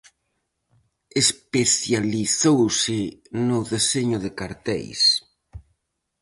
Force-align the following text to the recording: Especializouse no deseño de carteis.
Especializouse 1.23 2.99
no 3.47 3.59
deseño 3.73 4.17
de 4.25 4.31
carteis. 4.39 5.01